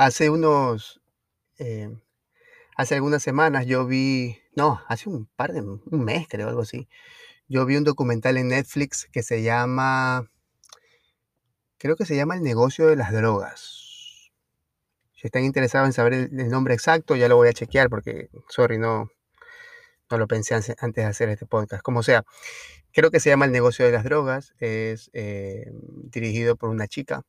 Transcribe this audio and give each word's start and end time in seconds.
Hace 0.00 0.30
unos, 0.30 1.02
eh, 1.58 1.94
hace 2.74 2.94
algunas 2.94 3.22
semanas 3.22 3.66
yo 3.66 3.86
vi, 3.86 4.38
no, 4.56 4.80
hace 4.88 5.10
un 5.10 5.26
par 5.36 5.52
de, 5.52 5.60
un 5.60 5.82
mes 5.90 6.26
creo, 6.26 6.48
algo 6.48 6.62
así, 6.62 6.88
yo 7.48 7.66
vi 7.66 7.76
un 7.76 7.84
documental 7.84 8.38
en 8.38 8.48
Netflix 8.48 9.10
que 9.12 9.22
se 9.22 9.42
llama, 9.42 10.30
creo 11.76 11.96
que 11.96 12.06
se 12.06 12.16
llama 12.16 12.36
El 12.36 12.42
negocio 12.42 12.86
de 12.86 12.96
las 12.96 13.12
drogas. 13.12 14.30
Si 15.12 15.26
están 15.26 15.44
interesados 15.44 15.86
en 15.88 15.92
saber 15.92 16.14
el, 16.14 16.48
nombre 16.48 16.72
exacto, 16.72 17.14
ya 17.14 17.28
lo 17.28 17.36
voy 17.36 17.48
a 17.48 17.52
chequear 17.52 17.90
porque, 17.90 18.30
sorry, 18.48 18.78
no, 18.78 19.10
no 20.10 20.16
lo 20.16 20.26
pensé 20.26 20.54
antes 20.54 20.94
de 20.94 21.04
hacer 21.04 21.28
este 21.28 21.44
podcast. 21.44 21.82
Como 21.82 22.02
sea, 22.02 22.24
creo 22.90 23.10
que 23.10 23.20
se 23.20 23.28
llama 23.28 23.44
El 23.44 23.52
negocio 23.52 23.84
de 23.84 23.92
las 23.92 24.04
drogas, 24.04 24.54
es 24.60 25.10
eh, 25.12 25.70
dirigido 26.04 26.56
por 26.56 26.70
una 26.70 26.88
chica 26.88 27.22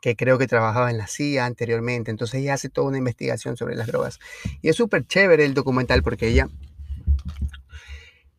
que 0.00 0.16
creo 0.16 0.38
que 0.38 0.46
trabajaba 0.46 0.90
en 0.90 0.98
la 0.98 1.06
CIA 1.06 1.44
anteriormente, 1.44 2.10
entonces 2.10 2.40
ella 2.40 2.54
hace 2.54 2.68
toda 2.68 2.88
una 2.88 2.98
investigación 2.98 3.56
sobre 3.56 3.76
las 3.76 3.86
drogas. 3.86 4.18
Y 4.62 4.68
es 4.68 4.76
súper 4.76 5.06
chévere 5.06 5.44
el 5.44 5.54
documental 5.54 6.02
porque 6.02 6.28
ella 6.28 6.48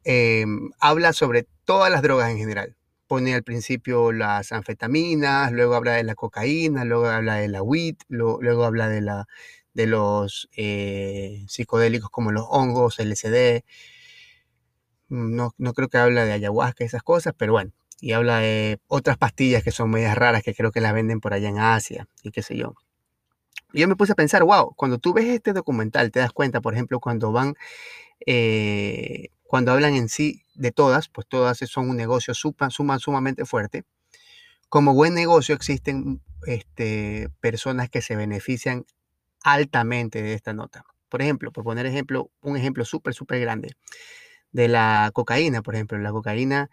em, 0.03 0.71
habla 0.79 1.13
sobre 1.13 1.47
todas 1.65 1.91
las 1.91 2.01
drogas 2.01 2.31
en 2.31 2.37
general. 2.37 2.75
Pone 3.07 3.33
al 3.35 3.43
principio 3.43 4.11
las 4.11 4.51
anfetaminas, 4.51 5.51
luego 5.51 5.75
habla 5.75 5.93
de 5.93 6.03
la 6.03 6.15
cocaína, 6.15 6.85
luego 6.85 7.07
habla 7.07 7.35
de 7.35 7.49
la 7.49 7.61
weed, 7.61 7.95
luego, 8.07 8.63
habla 8.63 8.87
de, 8.89 9.01
la, 9.01 9.27
de 9.73 9.85
los 9.85 10.49
eh, 10.55 11.43
psicodélicos 11.47 12.09
como 12.09 12.31
los 12.31 12.45
hongos, 12.49 12.99
LSD. 12.99 13.63
No, 15.09 15.53
no 15.57 15.73
creo 15.73 15.89
que 15.89 15.97
habla 15.97 16.25
de 16.25 16.31
ayahuasca, 16.31 16.85
esas 16.85 17.03
cosas, 17.03 17.33
pero 17.37 17.51
bueno, 17.51 17.73
y 18.01 18.13
habla 18.13 18.39
de 18.39 18.79
otras 18.87 19.17
pastillas 19.17 19.63
que 19.63 19.71
son 19.71 19.91
medias 19.91 20.17
raras 20.17 20.41
que 20.41 20.55
creo 20.55 20.71
que 20.71 20.81
las 20.81 20.93
venden 20.93 21.21
por 21.21 21.33
allá 21.33 21.47
en 21.47 21.59
Asia 21.59 22.07
y 22.23 22.31
qué 22.31 22.41
sé 22.41 22.57
yo. 22.57 22.73
Yo 23.73 23.87
me 23.87 23.95
puse 23.95 24.11
a 24.11 24.15
pensar, 24.15 24.43
wow, 24.43 24.73
cuando 24.75 24.97
tú 24.97 25.13
ves 25.13 25.25
este 25.27 25.53
documental 25.53 26.11
te 26.11 26.19
das 26.19 26.33
cuenta, 26.33 26.59
por 26.59 26.73
ejemplo, 26.73 26.99
cuando 26.99 27.31
van, 27.31 27.53
eh, 28.25 29.29
cuando 29.43 29.71
hablan 29.71 29.95
en 29.95 30.09
sí 30.09 30.43
de 30.55 30.71
todas, 30.71 31.07
pues 31.07 31.27
todas 31.27 31.59
son 31.59 31.89
un 31.89 31.95
negocio 31.95 32.33
suma, 32.33 32.99
sumamente 32.99 33.45
fuerte. 33.45 33.83
Como 34.67 34.93
buen 34.93 35.13
negocio 35.13 35.53
existen 35.53 36.21
este, 36.47 37.29
personas 37.39 37.89
que 37.89 38.01
se 38.01 38.15
benefician 38.15 38.85
altamente 39.43 40.23
de 40.23 40.33
esta 40.33 40.53
nota. 40.53 40.85
Por 41.07 41.21
ejemplo, 41.21 41.51
por 41.51 41.63
poner 41.63 41.85
ejemplo, 41.85 42.31
un 42.41 42.57
ejemplo 42.57 42.83
súper, 42.83 43.13
súper 43.13 43.39
grande 43.41 43.75
de 44.51 44.67
la 44.67 45.11
cocaína, 45.13 45.61
por 45.61 45.75
ejemplo. 45.75 45.97
La 45.99 46.11
cocaína 46.11 46.69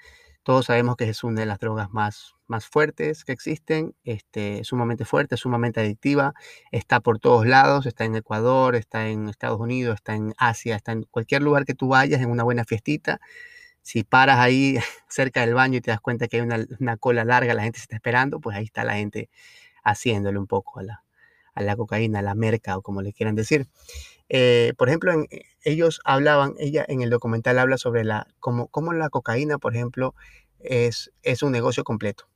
todos 0.49 0.65
sabemos 0.65 0.97
que 0.97 1.07
es 1.07 1.25
una 1.25 1.41
de 1.41 1.47
las 1.47 1.59
drogas 1.59 1.91
más, 1.91 2.35
más 2.47 2.65
fuertes 2.65 3.23
que 3.23 3.33
existen, 3.33 3.95
este, 4.05 4.65
sumamente 4.65 5.05
fuerte, 5.05 5.37
sumamente 5.37 5.81
adictiva, 5.81 6.33
está 6.73 7.01
por 7.01 7.19
todos 7.19 7.47
lados, 7.47 7.85
está 7.85 8.07
en 8.07 8.17
Ecuador, 8.17 8.75
está 8.75 9.09
en 9.09 9.29
Estados 9.29 9.61
Unidos, 9.61 9.97
está 9.97 10.15
en 10.15 10.33
Asia, 10.39 10.77
está 10.77 10.93
en 10.93 11.03
cualquier 11.03 11.43
lugar 11.43 11.67
que 11.67 11.75
tú 11.75 11.89
vayas, 11.89 12.23
en 12.23 12.31
una 12.31 12.45
buena 12.45 12.65
fiestita. 12.65 13.21
Si 13.83 14.05
paras 14.05 14.39
ahí 14.39 14.79
cerca 15.11 15.43
del 15.43 15.53
baño 15.53 15.77
y 15.77 15.81
te 15.83 15.91
das 15.91 16.01
cuenta 16.01 16.29
que 16.29 16.39
hay 16.39 16.49
una, 16.79 16.97
cola 16.97 17.27
larga, 17.27 17.53
la 17.53 17.65
gente 17.65 17.81
se 17.81 17.83
está 17.83 17.97
esperando, 17.97 18.41
pues 18.41 18.57
ahí 18.57 18.65
está 18.65 18.85
la 18.85 18.95
gente 18.95 19.29
haciéndole 19.85 20.39
un 20.39 20.47
poco 20.47 20.81
a 20.81 20.83
la, 20.83 21.05
a 21.53 21.61
la 21.61 21.77
cocaína, 21.77 22.21
a 22.21 22.23
la 22.23 22.35
merca 22.35 22.79
o 22.79 22.81
como 22.81 23.03
le 23.03 23.13
quieran 23.13 23.35
decir. 23.35 23.69
Eh, 24.29 24.75
por 24.77 24.89
ejemplo, 24.89 25.13
eh, 25.31 25.43
ellos 25.63 26.01
hablaban, 26.05 26.55
ella 26.59 26.85
en 26.89 27.03
el 27.03 27.11
documental 27.11 27.59
habla 27.59 27.79
sobre 27.79 28.05
la, 28.05 28.27
cómo, 28.41 28.93
la 28.93 29.09
cocaína, 29.09 29.59
por 29.59 29.75
ejemplo, 29.75 30.15
es, 30.61 31.13
es 31.23 31.43
un 31.43 31.53
negocio 31.53 31.85
completo. 31.85 32.29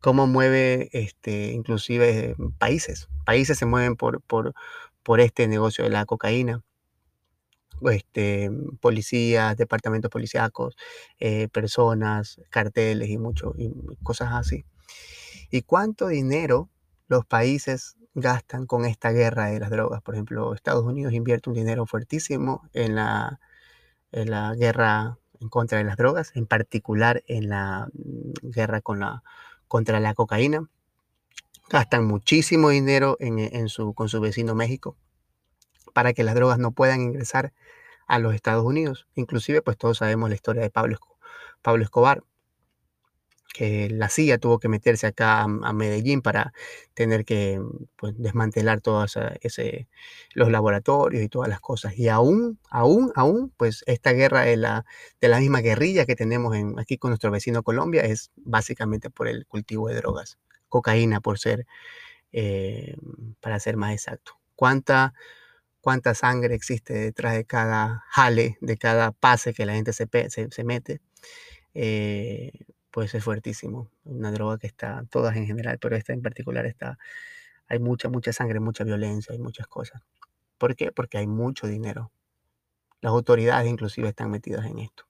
Cómo 0.00 0.26
mueve 0.26 0.88
este, 0.92 1.52
inclusive 1.52 2.34
países. 2.58 3.08
Países 3.24 3.58
se 3.58 3.66
mueven 3.66 3.96
por, 3.96 4.20
por, 4.22 4.54
por 5.02 5.20
este 5.20 5.46
negocio 5.46 5.84
de 5.84 5.90
la 5.90 6.04
cocaína. 6.06 6.64
Este, 7.90 8.50
policías, 8.80 9.56
departamentos 9.56 10.10
policíacos, 10.10 10.76
eh, 11.18 11.48
personas, 11.48 12.40
carteles 12.50 13.08
y 13.08 13.18
mucho, 13.18 13.54
y 13.56 13.72
cosas 14.02 14.30
así. 14.32 14.64
¿Y 15.50 15.62
cuánto 15.62 16.08
dinero 16.08 16.70
los 17.08 17.26
países 17.26 17.96
gastan 18.14 18.66
con 18.66 18.84
esta 18.84 19.10
guerra 19.10 19.46
de 19.46 19.60
las 19.60 19.70
drogas. 19.70 20.02
Por 20.02 20.14
ejemplo, 20.14 20.54
Estados 20.54 20.84
Unidos 20.84 21.12
invierte 21.12 21.50
un 21.50 21.54
dinero 21.54 21.86
fuertísimo 21.86 22.68
en 22.72 22.94
la, 22.94 23.40
en 24.12 24.30
la 24.30 24.54
guerra 24.54 25.18
en 25.42 25.48
contra 25.48 25.78
de 25.78 25.84
las 25.84 25.96
drogas, 25.96 26.32
en 26.34 26.46
particular 26.46 27.22
en 27.26 27.48
la 27.48 27.88
mm, 27.92 28.50
guerra 28.50 28.80
con 28.80 29.00
la, 29.00 29.22
contra 29.68 30.00
la 30.00 30.14
cocaína. 30.14 30.68
Gastan 31.68 32.06
muchísimo 32.06 32.70
dinero 32.70 33.16
en, 33.20 33.68
su, 33.68 33.94
con 33.94 34.08
su 34.08 34.20
vecino 34.20 34.54
México 34.54 34.96
para 35.94 36.12
que 36.12 36.22
las 36.22 36.34
drogas 36.34 36.58
no 36.58 36.72
puedan 36.72 37.00
ingresar 37.00 37.52
a 38.06 38.18
los 38.18 38.34
Estados 38.34 38.64
Unidos. 38.64 39.06
Inclusive, 39.14 39.62
pues 39.62 39.76
todos 39.76 39.98
sabemos 39.98 40.28
la 40.28 40.34
historia 40.34 40.62
de 40.62 40.70
Pablo, 40.70 40.98
Pablo 41.62 41.82
Escobar, 41.82 42.24
que 43.52 43.88
la 43.90 44.08
CIA 44.08 44.38
tuvo 44.38 44.58
que 44.58 44.68
meterse 44.68 45.06
acá 45.06 45.42
a, 45.42 45.72
Medellín 45.72 46.22
para 46.22 46.52
tener 46.94 47.24
que 47.24 47.60
pues, 47.96 48.14
desmantelar 48.16 48.80
todos 48.80 49.18
ese, 49.42 49.88
los 50.34 50.50
laboratorios 50.50 51.22
y 51.22 51.28
todas 51.28 51.48
las 51.48 51.60
cosas. 51.60 51.96
Y 51.96 52.08
aún, 52.08 52.58
aún, 52.70 53.12
aún, 53.14 53.52
pues 53.56 53.84
esta 53.86 54.12
guerra 54.12 54.42
de 54.42 54.56
la, 54.56 54.86
de 55.20 55.28
la 55.28 55.38
misma 55.38 55.60
guerrilla 55.60 56.06
que 56.06 56.16
tenemos 56.16 56.56
en, 56.56 56.78
aquí 56.78 56.96
con 56.96 57.10
nuestro 57.10 57.30
vecino 57.30 57.62
Colombia 57.62 58.02
es 58.02 58.30
básicamente 58.36 59.10
por 59.10 59.28
el 59.28 59.46
cultivo 59.46 59.88
de 59.88 59.96
drogas, 59.96 60.38
cocaína 60.68 61.20
por 61.20 61.38
ser, 61.38 61.66
eh, 62.32 62.96
para 63.40 63.60
ser 63.60 63.76
más 63.76 63.92
exacto. 63.92 64.38
¿Cuánta, 64.56 65.12
¿Cuánta 65.80 66.14
sangre 66.14 66.54
existe 66.54 66.94
detrás 66.94 67.34
de 67.34 67.44
cada 67.44 68.04
jale, 68.08 68.56
de 68.60 68.76
cada 68.78 69.12
pase 69.12 69.52
que 69.52 69.66
la 69.66 69.74
gente 69.74 69.92
se, 69.92 70.08
se, 70.30 70.64
mete? 70.64 71.00
Eh, 71.74 72.52
pues 72.92 73.14
es 73.14 73.24
fuertísimo. 73.24 73.90
Una 74.04 74.30
droga 74.30 74.58
que 74.58 74.68
está, 74.68 75.04
todas 75.10 75.34
en 75.36 75.46
general, 75.46 75.78
pero 75.80 75.96
esta 75.96 76.12
en 76.12 76.22
particular 76.22 76.66
está, 76.66 76.98
hay 77.66 77.80
mucha, 77.80 78.08
mucha 78.08 78.32
sangre, 78.32 78.60
mucha 78.60 78.84
violencia, 78.84 79.32
hay 79.32 79.40
muchas 79.40 79.66
cosas. 79.66 80.02
¿Por 80.58 80.76
qué? 80.76 80.92
Porque 80.92 81.18
hay 81.18 81.26
mucho 81.26 81.66
dinero. 81.66 82.12
Las 83.00 83.12
autoridades 83.12 83.68
inclusive 83.68 84.08
están 84.08 84.30
metidas 84.30 84.66
en 84.66 84.78
esto. 84.78 85.04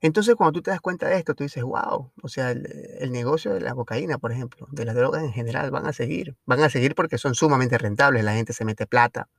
Entonces, 0.00 0.34
cuando 0.34 0.52
tú 0.52 0.62
te 0.62 0.70
das 0.70 0.82
cuenta 0.82 1.08
de 1.08 1.16
esto, 1.16 1.34
tú 1.34 1.44
dices, 1.44 1.62
wow, 1.62 2.12
o 2.22 2.28
sea, 2.28 2.50
el, 2.50 3.10
negocio 3.10 3.54
de 3.54 3.60
la 3.62 3.74
cocaína, 3.74 4.18
por 4.18 4.32
ejemplo, 4.32 4.66
de 4.70 4.84
las 4.84 4.94
drogas 4.94 5.22
en 5.22 5.32
general, 5.32 5.70
van 5.70 5.86
a 5.86 5.94
seguir. 5.94 6.36
Van 6.44 6.60
a 6.60 6.68
seguir 6.68 6.94
porque 6.94 7.16
son 7.16 7.34
sumamente 7.34 7.78
rentables, 7.78 8.22
la 8.22 8.34
gente 8.34 8.52
se 8.52 8.66
mete 8.66 8.86
plata. 8.86 9.30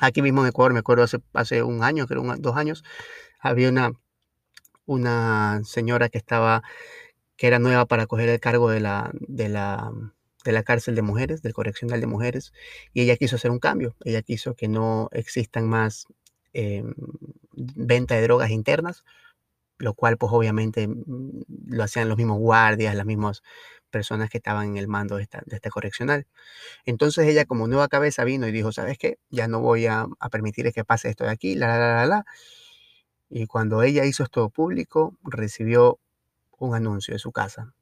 Aquí 0.00 0.20
mismo 0.20 0.42
en 0.42 0.48
Ecuador, 0.48 0.72
me 0.72 0.80
acuerdo 0.80 1.04
hace, 1.04 1.18
hace 1.34 1.62
un 1.62 1.84
año, 1.84 2.08
creo, 2.08 2.24
dos 2.38 2.56
años, 2.56 2.82
había 3.38 3.68
una, 3.68 3.92
una 4.86 5.62
señora 5.64 6.08
que 6.08 6.18
estaba, 6.18 6.62
que 7.36 7.46
era 7.48 7.58
nueva 7.58 7.86
para 7.86 8.06
coger 8.06 8.28
el 8.28 8.40
cargo 8.40 8.70
de 8.70 8.80
la, 8.80 9.10
de 9.14 9.48
la, 9.48 9.92
de 10.44 10.52
la 10.52 10.62
cárcel 10.64 10.94
de 10.96 11.02
mujeres, 11.02 11.42
del 11.42 11.54
correccional 11.54 12.00
de 12.00 12.06
mujeres, 12.08 12.52
y 12.94 13.02
ella 13.02 13.16
quiso 13.16 13.36
hacer 13.36 13.50
un 13.50 13.58
cambio. 13.60 13.96
Ella 14.04 14.22
quiso 14.22 14.54
que 14.54 14.68
no 14.68 15.08
existan 15.12 15.68
más 15.68 16.06
em, 16.52 16.94
venta 17.54 18.14
de 18.16 18.22
drogas 18.22 18.50
internas, 18.50 19.04
lo 19.78 19.94
cual 19.94 20.16
pues 20.18 20.32
obviamente 20.32 20.88
mm, 20.88 21.42
lo 21.68 21.82
hacían 21.84 22.08
los 22.08 22.16
mismos 22.18 22.38
guardias, 22.38 22.94
las 22.94 23.06
mismas 23.06 23.42
personas 23.90 24.30
que 24.30 24.38
estaban 24.38 24.68
en 24.70 24.76
el 24.78 24.88
mando 24.88 25.16
de 25.16 25.22
esta, 25.24 25.42
de 25.46 25.56
esta 25.56 25.70
correccional. 25.70 26.26
Entonces 26.86 27.26
ella 27.28 27.44
como 27.46 27.68
nueva 27.68 27.88
cabeza 27.88 28.24
vino 28.24 28.48
y 28.48 28.52
dijo, 28.52 28.72
¿sabes 28.72 28.98
qué? 28.98 29.18
Ya 29.30 29.48
no 29.48 29.60
voy 29.60 29.86
a, 29.86 30.06
a 30.20 30.30
permitir 30.30 30.72
que 30.74 30.84
pase 30.84 31.10
esto 31.10 31.24
de 31.24 31.30
aquí, 31.30 31.54
la, 31.56 31.68
la, 31.68 31.78
la, 31.96 32.06
la. 32.06 32.26
Y 33.34 33.46
cuando 33.46 33.82
ella 33.82 34.04
hizo 34.04 34.24
esto 34.24 34.50
público, 34.50 35.16
recibió 35.22 35.98
un 36.58 36.74
anuncio 36.74 37.14
de 37.14 37.18
su 37.18 37.32
casa, 37.32 37.72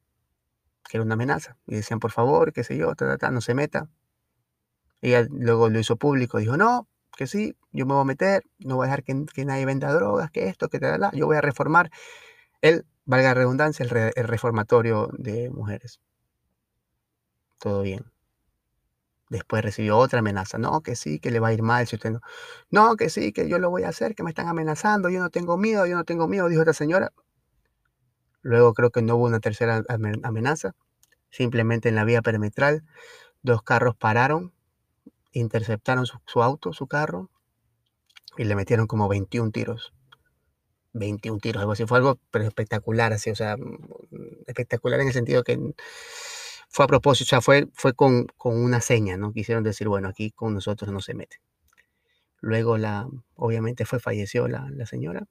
que 0.88 0.97
era 0.97 1.02
una 1.05 1.14
amenaza. 1.14 1.56
Y 1.67 1.75
decían, 1.75 1.99
por 1.99 2.12
favor, 2.12 2.52
qué 2.52 2.62
sé 2.62 2.76
yo, 2.76 2.93
no 3.32 3.41
se 3.41 3.55
meta. 3.55 3.88
Ella 5.00 5.26
luego 5.29 5.69
lo 5.69 5.81
hizo 5.81 5.97
público, 5.97 6.38
dijo, 6.38 6.56
no, 6.56 6.87
que 7.17 7.26
sí, 7.26 7.56
yo 7.73 7.85
me 7.85 7.94
voy 7.94 8.02
a 8.02 8.05
meter, 8.05 8.44
no 8.61 8.76
voy 8.76 8.85
a 8.85 8.91
dejar 8.91 9.02
que, 9.02 9.44
nadie 9.44 9.67
venda 9.67 9.93
drogas, 9.93 10.31
que 10.31 10.47
esto, 10.47 10.69
que 10.69 10.79
tal, 10.79 11.11
yo 11.14 11.26
voy 11.26 11.37
a 11.37 11.41
reformar 11.41 11.91
el 12.61 12.87
valga 13.05 13.31
la 13.31 13.35
redundancia, 13.35 13.85
el 13.85 14.29
reformatorio 14.29 15.08
de 15.19 15.50
mujeres. 15.50 16.00
Todo 17.58 17.82
bien. 17.82 18.05
Después 19.31 19.62
recibió 19.62 19.97
otra 19.97 20.19
amenaza. 20.19 20.59
No, 20.59 20.82
que 20.82 20.97
sí, 20.97 21.21
que 21.21 21.31
le 21.31 21.38
va 21.38 21.49
a 21.49 21.53
ir 21.53 21.62
mal 21.62 21.87
si 21.87 21.94
usted 21.97 22.11
no. 22.11 22.21
No, 22.71 22.97
que 22.97 23.09
sí, 23.09 23.32
que 23.32 23.49
yo 23.49 23.61
lo 23.61 23.71
voy 23.71 23.85
a 23.85 23.88
hacer, 23.88 24.17
que 24.17 24.25
me 24.25 24.31
están 24.31 24.49
amenazando, 24.49 25.09
yo 25.09 25.21
no 25.21 25.31
tengo 25.31 25.56
miedo, 25.56 25.87
yo 25.87 25.97
no 25.97 26.05
tengo 26.05 26.27
miedo, 26.27 26.49
dijo 26.49 26.62
esta 26.62 26.73
señora. 26.73 27.12
Luego 28.43 28.75
creo 28.75 28.91
que 28.91 29.03
no 29.03 29.15
hubo 29.17 29.27
una 29.27 29.38
tercera 29.38 29.85
amenaza. 30.25 30.75
Simplemente 31.31 31.88
en 31.88 31.94
la 31.94 32.05
vía 32.05 32.23
perimetral, 32.23 32.82
dos 33.43 33.62
carros 33.62 33.94
pararon, 33.94 34.53
interceptaron 35.33 36.06
su, 36.06 36.43
auto, 36.43 36.73
su 36.73 36.88
carro, 36.88 37.31
y 38.37 38.44
le 38.44 38.56
metieron 38.56 38.88
como 38.88 39.09
21 39.09 39.53
tiros. 39.53 39.93
21 40.93 41.38
tiros, 41.38 41.61
algo 41.61 41.73
así. 41.73 41.87
Fue 41.87 41.99
algo 41.99 42.19
espectacular, 42.33 43.12
así, 43.12 43.31
o 43.31 43.37
sea, 43.37 43.56
mm, 43.56 44.43
espectacular 44.49 44.99
en 45.00 45.06
el 45.06 45.12
sentido 45.12 45.44
que 45.44 45.56
fue 46.71 46.85
a 46.85 46.89
propósito, 46.89 47.27
o 47.27 47.31
sea, 47.31 47.41
fue, 47.41 47.69
fue 47.75 47.95
con, 47.95 48.29
una 48.45 48.81
seña, 48.81 49.17
¿no? 49.17 49.33
Quisieron 49.33 49.65
decir, 49.65 49.89
bueno, 49.89 50.09
aquí 50.09 50.31
con 50.31 50.55
nosotros 50.55 50.93
no 50.93 51.01
se 51.01 51.15
mete. 51.15 51.41
Luego, 52.41 52.79
la, 52.79 53.09
obviamente, 53.35 53.85
fue, 53.85 53.99
falleció 53.99 54.47
la, 54.47 54.71
la 54.71 54.87
señora. 54.87 55.27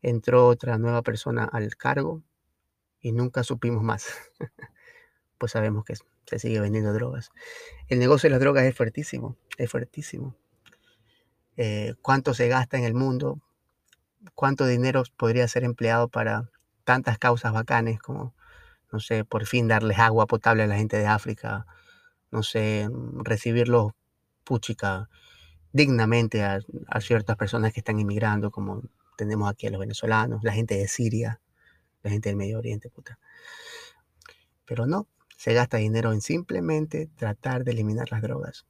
Entró 0.00 0.46
otra 0.46 0.78
nueva 0.78 1.02
persona 1.02 1.44
al 1.44 1.74
cargo 1.76 2.22
y 3.00 3.10
nunca 3.10 3.42
supimos 3.42 3.82
más. 3.82 4.06
pues 5.38 5.52
sabemos 5.52 5.84
que 5.84 5.94
se 6.24 6.38
sigue 6.38 6.60
vendiendo 6.60 6.92
drogas. 6.92 7.30
El 7.88 7.98
negocio 7.98 8.28
de 8.28 8.32
las 8.32 8.40
drogas 8.40 8.64
es 8.64 8.74
fuertísimo, 8.76 9.36
es 9.58 9.68
fuertísimo. 9.68 10.36
Eh, 11.56 11.94
¿Cuánto 12.00 12.32
se 12.32 12.46
gasta 12.46 12.78
en 12.78 12.84
el 12.84 12.94
mundo? 12.94 13.40
¿Cuánto 14.36 14.66
dinero 14.66 15.02
podría 15.16 15.48
ser 15.48 15.64
empleado 15.64 16.06
para 16.08 16.48
tantas 16.84 17.18
causas 17.18 17.52
bacanes 17.52 17.98
como 17.98 18.34
no 18.92 19.00
sé, 19.00 19.24
por 19.24 19.46
fin 19.46 19.68
darles 19.68 19.98
agua 19.98 20.26
potable 20.26 20.62
a 20.62 20.66
la 20.66 20.76
gente 20.76 20.96
de 20.98 21.06
África, 21.06 21.66
no 22.30 22.42
sé, 22.42 22.88
mm, 22.88 23.24
recibirlos, 23.24 23.92
puchica, 24.44 25.08
dignamente 25.72 26.42
a, 26.44 26.60
ciertas 27.00 27.36
personas 27.36 27.72
que 27.72 27.80
están 27.80 27.98
inmigrando, 28.00 28.50
como 28.50 28.82
tenemos 29.16 29.50
aquí 29.50 29.66
a 29.66 29.70
los 29.70 29.80
venezolanos, 29.80 30.42
la 30.42 30.52
gente 30.52 30.76
de 30.76 30.88
Siria, 30.88 31.40
la 32.02 32.10
gente 32.10 32.30
del 32.30 32.36
Medio 32.36 32.58
Oriente, 32.58 32.88
puta. 32.90 33.18
Pero 34.64 34.86
no, 34.86 35.08
se 35.36 35.52
gasta 35.54 35.76
dinero 35.76 36.12
en 36.12 36.20
simplemente 36.20 37.10
tratar 37.16 37.64
de 37.64 37.72
eliminar 37.72 38.10
las 38.10 38.22
drogas. 38.22 38.66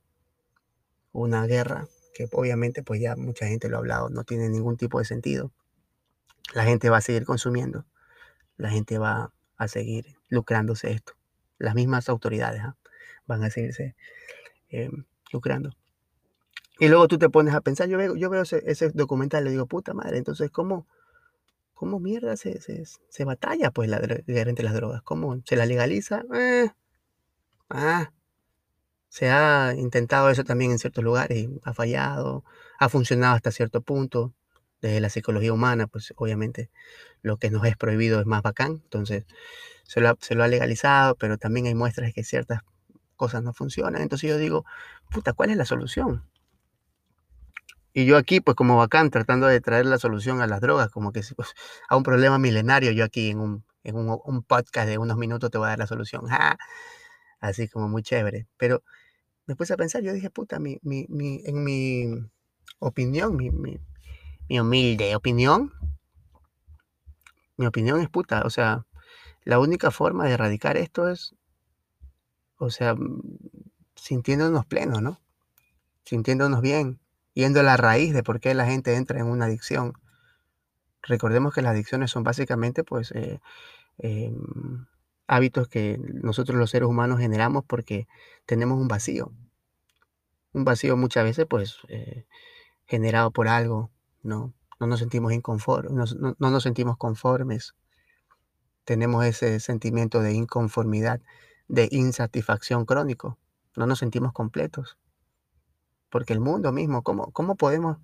Una 1.12 1.46
guerra 1.46 1.88
que 2.14 2.28
obviamente, 2.32 2.82
pues 2.82 3.00
ya 3.00 3.14
mucha 3.14 3.46
gente 3.46 3.68
lo 3.68 3.76
ha 3.76 3.80
hablado, 3.80 4.08
no 4.08 4.24
tiene 4.24 4.48
ningún 4.48 4.76
tipo 4.76 4.98
de 4.98 5.04
sentido. 5.04 5.52
La 6.54 6.64
gente 6.64 6.90
va 6.90 6.98
a 6.98 7.02
seguir 7.02 7.24
consumiendo, 7.24 7.84
la 8.56 8.70
gente 8.70 8.98
va 8.98 9.32
a 9.56 9.68
seguir 9.68 10.16
lucrándose 10.28 10.92
esto. 10.92 11.14
Las 11.58 11.74
mismas 11.74 12.08
autoridades 12.08 12.62
¿ah? 12.62 12.76
van 13.26 13.44
a 13.44 13.50
seguirse 13.50 13.96
em, 14.68 15.04
lucrando. 15.32 15.70
Y 16.78 16.88
luego 16.88 17.08
tú 17.08 17.18
te 17.18 17.30
pones 17.30 17.54
a 17.54 17.60
pensar, 17.62 17.88
yo 17.88 17.96
veo, 17.96 18.16
yo 18.16 18.28
veo 18.28 18.42
ese, 18.42 18.90
documental 18.90 19.42
y 19.42 19.44
le 19.46 19.50
digo, 19.52 19.66
puta 19.66 19.94
madre, 19.94 20.18
entonces, 20.18 20.50
¿cómo, 20.50 20.86
cómo 21.72 22.00
mierda 22.00 22.36
se, 22.36 22.60
se, 22.60 23.24
batalla 23.24 23.70
pues 23.70 23.88
la 23.88 23.98
guerra 23.98 24.50
entre 24.50 24.64
las 24.64 24.74
drogas? 24.74 25.02
¿Cómo 25.02 25.40
se 25.46 25.56
la 25.56 25.64
legaliza? 25.64 26.24
Eh, 26.34 26.68
ah, 27.70 28.12
se 29.08 29.30
ha 29.30 29.74
intentado 29.74 30.28
eso 30.28 30.44
también 30.44 30.72
en 30.72 30.78
ciertos 30.78 31.02
lugares 31.02 31.48
ha 31.64 31.72
fallado, 31.72 32.44
ha 32.78 32.88
funcionado 32.90 33.36
hasta 33.36 33.50
cierto 33.50 33.80
punto. 33.80 34.34
Desde 34.82 35.00
la 35.00 35.08
psicología 35.08 35.52
humana, 35.52 35.86
pues 35.86 36.12
obviamente 36.16 36.70
lo 37.22 37.38
que 37.38 37.50
nos 37.50 37.64
es 37.64 37.76
prohibido 37.76 38.20
es 38.20 38.26
más 38.26 38.42
bacán, 38.42 38.82
entonces 38.84 39.24
se 39.84 40.00
lo, 40.00 40.08
ha, 40.10 40.48
legalizado, 40.48 41.14
pero 41.14 41.38
también 41.38 41.66
hay 41.66 41.74
muestras 41.74 42.08
de 42.08 42.12
que 42.12 42.24
ciertas 42.24 42.60
cosas 43.16 43.42
no 43.42 43.52
funcionan. 43.52 44.02
Entonces 44.02 44.28
yo 44.28 44.36
digo, 44.36 44.64
puta, 45.10 45.32
¿cuál 45.32 45.50
es 45.50 45.56
la 45.56 45.64
solución? 45.64 46.24
Y 47.92 48.04
yo 48.04 48.18
aquí, 48.18 48.40
pues 48.40 48.56
como 48.56 48.76
bacán, 48.76 49.10
tratando 49.10 49.46
de 49.46 49.60
traer 49.60 49.86
la 49.86 49.98
solución 49.98 50.40
a 50.42 50.46
las 50.46 50.60
drogas, 50.60 50.90
como 50.90 51.12
que 51.12 51.22
pues, 51.34 51.54
a 51.88 51.96
un 51.96 52.02
problema 52.02 52.38
milenario, 52.38 52.90
yo 52.92 53.04
aquí 53.04 53.30
en 53.30 53.40
un, 53.40 53.64
en 53.84 53.96
un, 53.96 54.42
podcast 54.42 54.88
de 54.88 54.98
unos 54.98 55.16
minutos 55.16 55.50
te 55.50 55.58
voy 55.58 55.66
a 55.66 55.70
dar 55.70 55.78
la 55.78 55.86
solución. 55.86 56.24
Así 57.40 57.68
como 57.68 57.88
muy 57.88 58.02
chévere. 58.02 58.48
Pero 58.56 58.82
después 59.46 59.70
a 59.70 59.76
pensar, 59.76 60.02
yo 60.02 60.12
dije, 60.12 60.30
puta, 60.30 60.58
mi, 60.58 60.78
mi, 60.82 61.06
mi, 61.08 61.42
en 61.46 61.64
mi 61.64 62.28
opinión, 62.80 63.36
mi 63.36 63.50
humilde 64.48 65.16
opinión, 65.16 65.72
mi 67.56 67.66
opinión 67.66 68.00
es 68.00 68.08
puta, 68.08 68.42
o 68.44 68.50
sea, 68.50 68.86
la 69.44 69.58
única 69.58 69.90
forma 69.90 70.26
de 70.26 70.32
erradicar 70.32 70.76
esto 70.76 71.08
es, 71.08 71.34
o 72.58 72.70
sea, 72.70 72.94
sintiéndonos 73.94 74.66
plenos, 74.66 75.02
¿no? 75.02 75.20
Sintiéndonos 76.04 76.60
bien, 76.60 77.00
yendo 77.34 77.60
a 77.60 77.62
la 77.62 77.76
raíz 77.76 78.12
de 78.12 78.22
por 78.22 78.40
qué 78.40 78.54
la 78.54 78.66
gente 78.66 78.94
entra 78.94 79.20
en 79.20 79.26
una 79.26 79.46
adicción. 79.46 79.94
Recordemos 81.02 81.54
que 81.54 81.62
las 81.62 81.72
adicciones 81.72 82.10
son 82.10 82.24
básicamente, 82.24 82.84
pues, 82.84 83.12
eh, 83.12 83.40
em, 83.98 84.86
hábitos 85.28 85.68
que 85.68 85.98
nosotros 86.00 86.58
los 86.58 86.70
seres 86.70 86.88
humanos 86.88 87.20
generamos 87.20 87.64
porque 87.64 88.06
tenemos 88.46 88.78
un 88.80 88.88
vacío. 88.88 89.32
Un 90.52 90.64
vacío 90.64 90.96
muchas 90.96 91.24
veces, 91.24 91.46
pues, 91.48 91.78
eh, 91.88 92.26
generado 92.86 93.30
por 93.30 93.48
algo, 93.48 93.90
¿no? 94.26 94.52
No 94.78 94.86
nos 94.86 94.98
sentimos 94.98 95.32
inconformes, 95.32 96.14
no, 96.16 96.34
nos 96.38 96.62
sentimos 96.62 96.96
conformes. 96.98 97.74
Tenemos 98.84 99.24
ese 99.24 99.58
sentimiento 99.60 100.20
de 100.20 100.32
inconformidad, 100.32 101.20
de 101.68 101.88
insatisfacción 101.90 102.84
crónico. 102.84 103.38
No 103.74 103.86
nos 103.86 103.98
sentimos 103.98 104.32
completos. 104.32 104.98
Porque 106.10 106.32
el 106.34 106.40
mundo 106.40 106.72
mismo, 106.72 107.02
¿cómo, 107.02 107.32
cómo 107.32 107.56
podemos 107.56 107.98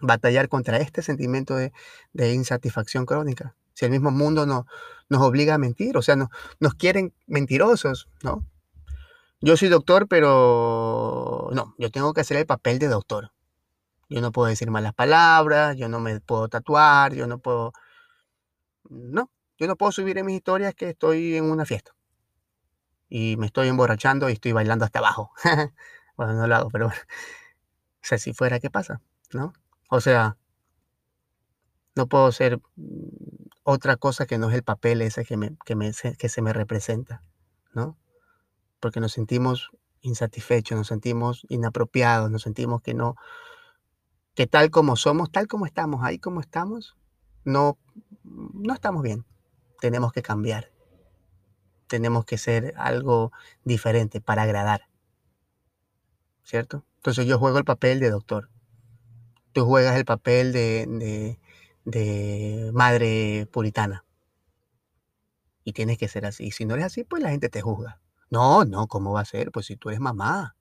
batallar 0.00 0.48
contra 0.48 0.78
este 0.78 1.02
sentimiento 1.02 1.54
de, 1.56 1.72
insatisfacción 2.32 3.04
crónica? 3.04 3.54
Si 3.74 3.84
el 3.84 3.90
mismo 3.90 4.10
mundo 4.10 4.46
no, 4.46 4.66
nos 5.08 5.22
obliga 5.22 5.54
a 5.54 5.58
mentir, 5.58 5.96
o 5.96 6.02
sea, 6.02 6.16
no, 6.16 6.30
nos 6.60 6.74
quieren 6.74 7.12
mentirosos, 7.26 8.08
¿no? 8.22 8.46
Yo 9.40 9.56
soy 9.56 9.68
doctor, 9.68 10.08
pero 10.08 11.50
no, 11.52 11.74
yo 11.78 11.90
tengo 11.90 12.14
que 12.14 12.22
hacer 12.22 12.38
el 12.38 12.46
papel 12.46 12.78
de 12.78 12.88
doctor. 12.88 13.32
Yo 14.14 14.20
no 14.20 14.30
puedo 14.30 14.46
decir 14.46 14.70
malas 14.70 14.94
palabras, 14.94 15.76
yo 15.76 15.88
no 15.88 15.98
me 15.98 16.20
puedo 16.20 16.48
tatuar, 16.48 17.14
yo 17.14 17.26
no 17.26 17.40
puedo... 17.40 17.72
No, 18.88 19.28
yo 19.58 19.66
no 19.66 19.74
puedo 19.74 19.90
subir 19.90 20.16
en 20.18 20.26
mis 20.26 20.36
historias 20.36 20.72
que 20.76 20.90
estoy 20.90 21.34
en 21.34 21.50
una 21.50 21.66
fiesta. 21.66 21.96
Y 23.08 23.36
me 23.38 23.46
estoy 23.46 23.66
emborrachando 23.66 24.30
y 24.30 24.34
estoy 24.34 24.52
bailando 24.52 24.84
hasta 24.84 25.00
abajo. 25.00 25.32
bueno, 26.16 26.34
no 26.34 26.46
lo 26.46 26.54
hago, 26.54 26.70
pero 26.70 26.86
bueno. 26.86 27.00
O 27.10 28.06
sea, 28.06 28.18
si 28.18 28.32
fuera, 28.32 28.60
¿qué 28.60 28.70
pasa? 28.70 29.00
¿No? 29.32 29.52
O 29.90 30.00
sea, 30.00 30.36
no 31.96 32.06
puedo 32.06 32.30
ser 32.30 32.60
mm, 32.76 33.48
otra 33.64 33.96
cosa 33.96 34.26
que 34.26 34.38
no 34.38 34.48
es 34.48 34.54
el 34.54 34.62
papel 34.62 35.02
ese 35.02 35.24
que, 35.24 35.36
me, 35.36 35.56
que, 35.64 35.74
me, 35.74 35.90
que 35.92 36.28
se 36.28 36.40
me 36.40 36.52
representa, 36.52 37.24
¿no? 37.72 37.98
Porque 38.78 39.00
nos 39.00 39.10
sentimos 39.10 39.72
insatisfechos, 40.02 40.78
nos 40.78 40.86
sentimos 40.86 41.44
inapropiados, 41.48 42.30
nos 42.30 42.42
sentimos 42.42 42.80
que 42.80 42.94
no, 42.94 43.16
que 44.34 44.46
tal 44.46 44.70
como 44.70 44.96
somos, 44.96 45.30
tal 45.30 45.46
como 45.46 45.66
estamos, 45.66 46.04
ahí 46.04 46.18
como 46.18 46.40
estamos, 46.40 46.96
no, 47.44 47.78
no 48.24 48.74
estamos 48.74 49.02
bien. 49.02 49.24
Tenemos 49.80 50.12
que 50.12 50.22
cambiar. 50.22 50.70
Tenemos 51.86 52.24
que 52.24 52.38
ser 52.38 52.74
algo 52.76 53.32
diferente 53.64 54.20
para 54.20 54.42
agradar. 54.42 54.88
¿Cierto? 56.42 56.84
Entonces 56.96 57.26
yo 57.26 57.38
juego 57.38 57.58
el 57.58 57.64
papel 57.64 58.00
de 58.00 58.10
doctor. 58.10 58.50
Tú 59.52 59.64
juegas 59.66 59.96
el 59.96 60.04
papel 60.04 60.52
de, 60.52 61.38
de, 61.84 62.70
madre 62.72 63.46
puritana. 63.52 64.04
Y 65.62 65.72
tienes 65.72 65.96
que 65.96 66.08
ser 66.08 66.26
así. 66.26 66.50
Si 66.50 66.64
no 66.64 66.74
eres 66.74 66.86
así, 66.86 67.04
pues 67.04 67.22
la 67.22 67.30
gente 67.30 67.48
te 67.48 67.60
juzga. 67.60 68.00
No, 68.30 68.64
no, 68.64 68.88
¿cómo 68.88 69.12
va 69.12 69.20
a 69.20 69.24
ser? 69.24 69.52
Pues 69.52 69.66
si 69.66 69.76
tú 69.76 69.90
eres 69.90 70.00
mamá, 70.00 70.56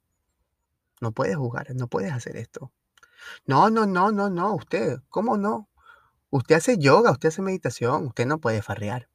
no 1.02 1.12
puedes 1.12 1.36
jugar, 1.36 1.74
no 1.76 1.88
puedes 1.88 2.12
hacer 2.12 2.38
esto. 2.38 2.72
No, 3.46 3.70
no, 3.70 3.86
no, 3.86 4.12
no, 4.12 4.30
no, 4.30 4.56
usted, 4.56 5.00
¿cómo 5.10 5.38
no? 5.38 5.70
Usted 6.30 6.56
hace 6.56 6.78
yoga, 6.78 7.12
usted 7.12 7.30
hace 7.30 7.42
meditación, 7.42 8.08
usted 8.08 8.26
no 8.26 8.40
puede 8.40 8.62
farrear. 8.62 9.08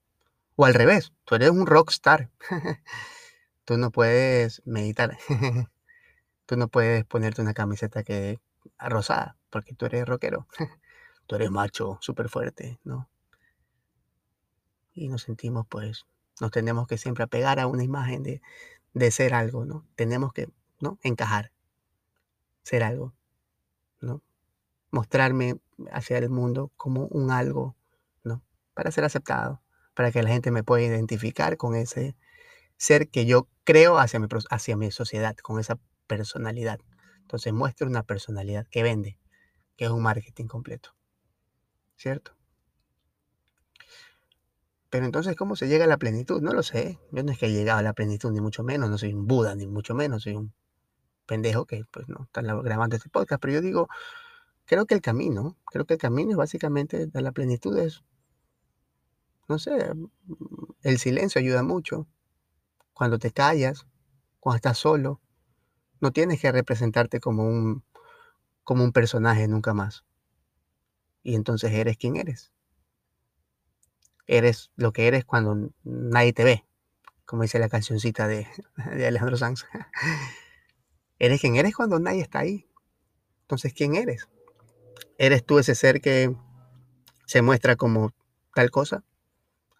O 0.56 0.64
al 0.64 0.74
revés, 0.74 1.12
tú 1.24 1.34
eres 1.34 1.50
un 1.50 1.66
rockstar. 1.66 2.30
tú 3.64 3.76
no 3.76 3.90
puedes 3.90 4.62
meditar. 4.64 5.18
tú 6.46 6.56
no 6.56 6.68
puedes 6.68 7.04
ponerte 7.04 7.42
una 7.42 7.54
camiseta 7.54 8.02
que 8.04 8.40
rosada, 8.78 9.36
porque 9.50 9.74
tú 9.74 9.86
eres 9.86 10.06
rockero. 10.06 10.46
tú 11.26 11.36
eres 11.36 11.50
macho, 11.50 11.98
súper 12.00 12.28
fuerte, 12.28 12.78
¿no? 12.84 13.08
Y 14.94 15.08
nos 15.08 15.22
sentimos, 15.22 15.66
pues, 15.68 16.06
nos 16.40 16.50
tenemos 16.50 16.86
que 16.86 16.98
siempre 16.98 17.24
apegar 17.24 17.60
a 17.60 17.66
una 17.66 17.84
imagen 17.84 18.22
de, 18.22 18.40
de 18.94 19.10
ser 19.10 19.34
algo, 19.34 19.64
¿no? 19.64 19.86
Tenemos 19.94 20.32
que, 20.32 20.48
¿no? 20.80 20.98
Encajar, 21.02 21.52
ser 22.62 22.82
algo. 22.82 23.12
¿No? 24.00 24.22
Mostrarme 24.90 25.56
hacia 25.92 26.18
el 26.18 26.30
mundo 26.30 26.72
como 26.76 27.06
un 27.06 27.30
algo, 27.30 27.76
¿no? 28.24 28.42
Para 28.74 28.90
ser 28.90 29.04
aceptado. 29.04 29.62
para 29.94 30.12
que 30.12 30.22
la 30.22 30.30
gente 30.30 30.52
me 30.52 30.62
pueda 30.62 30.84
identificar 30.84 31.56
con 31.56 31.74
ese 31.74 32.14
ser 32.76 33.08
que 33.08 33.26
yo 33.26 33.48
creo 33.64 33.98
hacia 33.98 34.20
mi, 34.20 34.28
hacia 34.50 34.76
mi 34.76 34.90
sociedad, 34.92 35.36
con 35.36 35.58
esa 35.58 35.78
personalidad. 36.06 36.80
Entonces 37.22 37.52
muestro 37.52 37.88
una 37.88 38.04
personalidad 38.04 38.66
que 38.70 38.82
vende, 38.82 39.18
que 39.76 39.86
es 39.86 39.90
un 39.90 40.02
marketing 40.02 40.46
completo. 40.46 40.94
¿Cierto? 41.96 42.38
Pero 44.90 45.04
entonces, 45.04 45.36
¿cómo 45.36 45.56
se 45.56 45.68
llega 45.68 45.84
a 45.84 45.88
la 45.88 45.98
plenitud? 45.98 46.40
No 46.40 46.52
lo 46.52 46.62
sé. 46.62 46.98
Yo 47.12 47.22
no 47.22 47.32
es 47.32 47.38
que 47.38 47.46
he 47.46 47.52
llegado 47.52 47.78
a 47.78 47.82
la 47.82 47.92
plenitud, 47.92 48.30
ni 48.30 48.40
mucho 48.40 48.62
menos. 48.62 48.88
No 48.88 48.96
soy 48.96 49.12
un 49.12 49.26
Buda, 49.26 49.54
ni 49.54 49.66
mucho 49.66 49.94
menos. 49.94 50.22
Soy 50.22 50.34
un 50.34 50.54
pendejo 51.28 51.66
que 51.66 51.84
pues 51.92 52.08
no 52.08 52.24
está 52.24 52.42
grabando 52.42 52.96
este 52.96 53.08
podcast. 53.08 53.40
Pero 53.40 53.54
yo 53.54 53.60
digo, 53.60 53.88
creo 54.64 54.86
que 54.86 54.94
el 54.94 55.00
camino, 55.00 55.56
creo 55.66 55.84
que 55.84 55.94
el 55.94 56.00
camino 56.00 56.32
es 56.32 56.36
básicamente 56.36 57.08
a 57.14 57.20
la 57.20 57.30
plenitud 57.30 57.78
es, 57.78 58.02
no 59.46 59.60
sé, 59.60 59.92
el 60.82 60.98
silencio 60.98 61.38
ayuda 61.38 61.62
mucho. 61.62 62.08
Cuando 62.92 63.20
te 63.20 63.30
callas, 63.30 63.86
cuando 64.40 64.56
estás 64.56 64.78
solo, 64.78 65.20
no 66.00 66.10
tienes 66.10 66.40
que 66.40 66.50
representarte 66.50 67.20
como 67.20 67.44
un, 67.44 67.84
como 68.64 68.82
un 68.82 68.92
personaje 68.92 69.46
nunca 69.46 69.74
más. 69.74 70.04
Y 71.22 71.36
entonces 71.36 71.72
eres 71.72 71.96
quien 71.96 72.16
eres. 72.16 72.52
Eres 74.26 74.70
lo 74.76 74.92
que 74.92 75.06
eres 75.06 75.24
cuando 75.24 75.70
nadie 75.84 76.32
te 76.32 76.44
ve, 76.44 76.64
como 77.24 77.42
dice 77.42 77.58
la 77.58 77.68
cancioncita 77.68 78.26
de, 78.26 78.46
de 78.96 79.06
Alejandro 79.06 79.36
Sanz. 79.36 79.66
eres 81.18 81.40
quien 81.40 81.56
eres 81.56 81.74
cuando 81.74 81.98
nadie 81.98 82.22
está 82.22 82.40
ahí. 82.40 82.66
Entonces, 83.42 83.72
¿quién 83.72 83.94
eres? 83.94 84.28
¿Eres 85.16 85.44
tú 85.44 85.58
ese 85.58 85.74
ser 85.74 86.00
que 86.00 86.34
se 87.26 87.42
muestra 87.42 87.76
como 87.76 88.12
tal 88.54 88.70
cosa? 88.70 89.04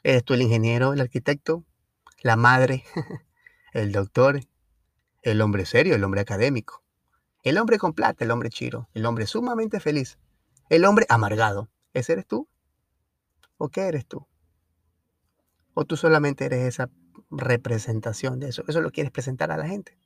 ¿Eres 0.03 0.25
tú 0.25 0.35
el 0.35 0.43
ingeniero, 0.43 0.93
el 0.93 1.01
arquitecto, 1.01 1.65
la 2.23 2.37
madre, 2.37 2.85
el 3.73 3.93
doctor, 3.93 4.41
el 5.23 5.41
hombre 5.41 5.67
serio, 5.67 5.95
el 5.95 6.05
hombre 6.05 6.21
académico, 6.21 6.83
el 7.43 7.59
hombre 7.59 7.79
con 7.79 7.93
plata, 7.93 8.25
el 8.25 8.31
hombre 8.31 8.51
chiro, 8.51 8.89
el 8.95 9.07
hombre 9.07 9.27
sumamente 9.27 9.81
feliz, 9.81 10.19
el 10.69 10.85
hombre 10.85 11.07
amargado. 11.09 11.69
¿Ese 11.95 12.13
eres 12.13 12.27
tú? 12.27 12.49
¿O 13.57 13.69
qué 13.69 13.83
eres 13.83 14.07
tú? 14.07 14.27
¿O 15.75 15.85
tú 15.85 15.97
solamente 15.97 16.45
eres 16.45 16.65
esa 16.65 16.91
representación 17.31 18.41
de 18.41 18.49
eso? 18.49 18.65
Eso 18.67 18.81
lo 18.81 18.91
quieres 18.91 19.13
presentar 19.13 19.51
a 19.51 19.57
la 19.57 19.67
gente. 19.67 19.97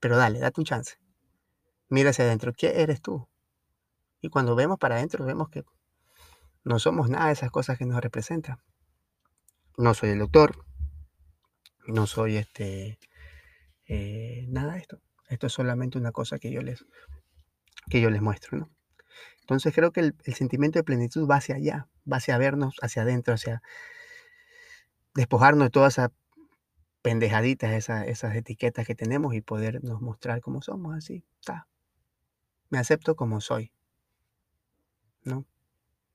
Pero 0.00 0.16
dale, 0.16 0.38
date 0.38 0.60
un 0.60 0.64
chance. 0.64 0.96
Mira 1.88 2.10
hacia 2.10 2.24
adentro. 2.24 2.52
¿Qué 2.52 2.82
eres 2.82 3.00
tú? 3.00 3.28
Y 4.20 4.28
cuando 4.28 4.54
vemos 4.54 4.78
para 4.78 4.96
adentro, 4.96 5.24
vemos 5.24 5.48
que 5.48 5.64
no 6.64 6.78
somos 6.78 7.08
nada 7.08 7.26
de 7.26 7.32
esas 7.32 7.50
cosas 7.50 7.78
que 7.78 7.86
nos 7.86 8.00
representan. 8.00 8.58
No 9.76 9.94
soy 9.94 10.10
el 10.10 10.18
doctor, 10.18 10.64
no 11.86 12.06
soy 12.06 12.36
este 12.36 12.98
eh, 13.86 14.46
nada 14.48 14.74
de 14.74 14.80
esto. 14.80 15.00
Esto 15.28 15.46
es 15.46 15.52
solamente 15.52 15.96
una 15.98 16.12
cosa 16.12 16.38
que 16.38 16.50
yo 16.50 16.60
les, 16.62 16.84
que 17.88 18.00
yo 18.00 18.10
les 18.10 18.20
muestro, 18.20 18.58
¿no? 18.58 18.70
Entonces 19.40 19.74
creo 19.74 19.90
que 19.90 20.00
el, 20.00 20.14
sentimiento 20.34 20.78
de 20.78 20.84
plenitud 20.84 21.28
va 21.28 21.36
hacia 21.36 21.56
allá, 21.56 21.88
va 22.10 22.18
hacia 22.18 22.38
vernos 22.38 22.76
hacia 22.82 23.02
adentro, 23.02 23.34
hacia 23.34 23.62
despojarnos 25.14 25.66
de 25.66 25.70
todas 25.70 25.94
esas 25.94 26.10
pendejaditas, 27.02 27.72
esas, 27.72 28.06
esas 28.06 28.34
etiquetas 28.34 28.86
que 28.86 28.94
tenemos 28.94 29.34
y 29.34 29.40
podernos 29.40 30.00
mostrar 30.00 30.40
como 30.40 30.62
somos, 30.62 30.94
así, 30.94 31.24
está. 31.40 31.66
Me 32.68 32.78
acepto 32.78 33.16
como 33.16 33.40
soy, 33.40 33.72
¿no? 35.24 35.46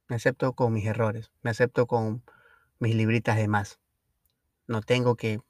Me 0.07 0.15
acepto 0.15 0.53
con 0.53 0.73
mis 0.73 0.85
errores, 0.85 1.31
me 1.41 1.49
acepto 1.49 1.87
con 1.87 2.23
mis 2.79 2.95
libritas 2.95 3.37
de 3.37 3.47
más. 3.47 3.79
No 4.67 4.81
tengo 4.81 5.15
que 5.15 5.41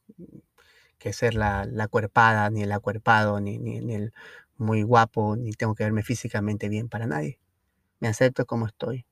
que 0.98 1.14
ser 1.14 1.36
la, 1.36 1.66
la 1.66 1.88
cuerpada, 1.88 2.50
ni 2.50 2.64
el 2.64 2.72
acuerpado, 2.72 3.40
ni, 3.40 3.58
ni, 3.60 3.94
el 3.94 4.14
muy 4.58 4.84
guapo, 4.84 5.36
ni 5.36 5.52
tengo 5.52 5.76
que 5.76 5.84
verme 5.84 6.04
físicamente 6.04 6.70
bien 6.70 6.90
para 6.90 7.08
nadie. 7.08 7.40
Me 8.00 8.08
acepto 8.08 8.46
como 8.46 8.66
estoy. 8.66 9.06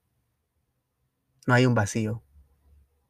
No 1.46 1.54
hay 1.54 1.66
un 1.66 1.76
vacío. 1.76 2.23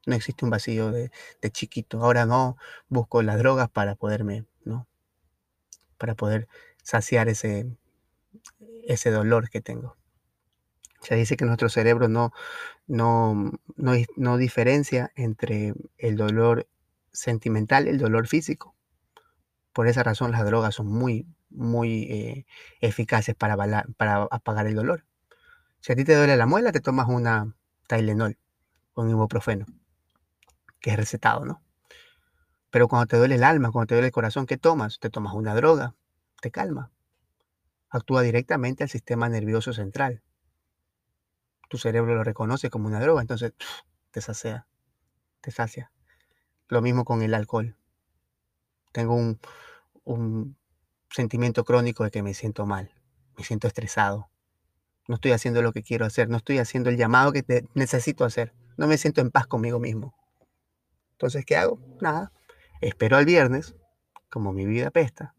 No 0.06 0.16
existe 0.16 0.46
un 0.46 0.52
vacío 0.52 0.92
de, 0.92 1.12
chiquito. 1.52 2.02
Ahora 2.02 2.26
no 2.26 2.58
busco 2.90 3.22
las 3.22 3.38
drogas 3.38 3.70
para 3.70 3.96
poderme, 3.96 4.46
¿no? 4.66 4.88
Para 5.98 6.16
poder 6.16 6.48
saciar 6.84 7.30
ese, 7.30 7.68
ese 8.86 9.12
dolor 9.12 9.50
que 9.50 9.62
tengo. 9.62 9.96
Se 11.02 11.16
dice 11.16 11.38
que 11.38 11.46
nuestro 11.46 11.70
cerebro 11.70 12.08
no, 12.08 12.32
no, 12.88 13.52
no, 13.76 13.94
no 14.16 14.38
diferencia 14.38 15.12
entre 15.16 15.74
el 15.98 16.16
dolor 16.16 16.68
sentimental 17.14 17.88
el 17.88 17.98
dolor 17.98 18.28
físico. 18.28 18.76
Por 19.72 19.88
esa 19.88 20.04
razón 20.04 20.32
las 20.32 20.46
drogas 20.46 20.76
son 20.76 20.88
muy, 20.88 21.26
muy 21.50 22.04
eh, 22.04 22.46
eficaces 22.82 23.36
para, 23.36 23.56
para 23.98 24.24
apagar 24.30 24.68
el 24.68 24.76
dolor. 24.76 25.06
Si 25.80 25.94
a 25.94 25.96
ti 25.96 26.04
te 26.04 26.16
duele 26.16 26.36
la 26.38 26.46
muela, 26.46 26.72
te 26.72 26.82
tomas 26.82 27.08
una 27.08 27.56
Tylenol 27.88 28.38
con 28.94 29.10
ibuprofeno, 29.10 29.66
que 30.84 30.92
es 30.92 30.98
recetado, 30.98 31.46
¿no? 31.46 31.64
Pero 32.70 32.90
cuando 32.90 33.08
te 33.08 33.16
duele 33.16 33.36
el 33.36 33.46
alma, 33.46 33.72
cuando 33.72 33.88
te 33.88 33.96
duele 33.96 34.08
el 34.08 34.12
corazón, 34.12 34.46
¿qué 34.46 34.58
tomas? 34.58 35.00
Te 35.00 35.10
tomas 35.10 35.34
una 35.34 35.56
droga, 35.56 35.96
te 36.42 36.52
calma. 36.52 36.92
Actúa 37.90 38.22
directamente 38.22 38.84
al 38.84 38.90
sistema 38.90 39.30
nervioso 39.30 39.72
central. 39.72 40.22
Tu 41.70 41.78
cerebro 41.78 42.16
lo 42.16 42.24
reconoce 42.26 42.70
como 42.70 42.88
una 42.88 43.00
droga, 43.00 43.22
entonces 43.22 43.54
te 44.12 44.20
sacia, 44.20 44.68
te 45.40 45.52
sacia. 45.52 45.90
Lo 46.68 46.82
mismo 46.82 47.06
con 47.06 47.22
el 47.22 47.34
alcohol. 47.34 47.78
Tengo 48.92 49.16
un, 49.16 50.58
sentimiento 51.10 51.64
crónico 51.64 52.04
de 52.04 52.12
que 52.12 52.24
me 52.24 52.34
siento 52.34 52.66
mal, 52.66 52.92
me 53.38 53.46
siento 53.46 53.68
estresado. 53.68 54.30
No 55.08 55.16
estoy 55.16 55.32
haciendo 55.32 55.62
lo 55.62 55.72
que 55.72 55.84
quiero 55.84 56.06
hacer, 56.06 56.28
no 56.28 56.38
estoy 56.38 56.58
haciendo 56.58 56.90
el 56.90 56.98
llamado 56.98 57.32
que 57.32 57.66
necesito 57.74 58.26
hacer. 58.26 58.54
No 58.76 58.88
me 58.88 58.98
siento 58.98 59.22
en 59.22 59.32
paz 59.32 59.48
conmigo 59.48 59.80
mismo. 59.80 60.14
Entonces, 61.24 61.46
¿qué 61.46 61.56
hago? 61.56 61.80
Nada. 62.02 62.34
Espero 62.82 63.16
al 63.16 63.24
viernes, 63.24 63.76
como 64.30 64.52
mi 64.52 64.66
vida 64.66 64.92
pesta. 64.92 65.34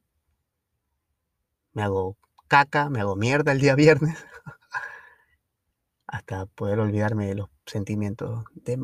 Me 1.74 1.82
hago 1.82 2.16
caca, 2.48 2.88
me 2.88 3.02
hago 3.02 3.16
mierda 3.16 3.52
el 3.52 3.60
día 3.60 3.74
viernes, 3.74 4.16
hasta 6.06 6.46
poder 6.46 6.80
olvidarme 6.80 7.26
de 7.26 7.34
los 7.34 7.50
sentimientos 7.66 8.44
de 8.54 8.80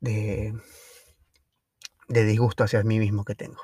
de, 0.00 0.52
disgusto 2.08 2.62
hacia 2.62 2.82
mí 2.82 2.98
mismo 2.98 3.24
que 3.24 3.34
tengo. 3.34 3.62